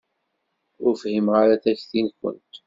[0.85, 2.51] Ur fhimeɣ ara takti-nkent.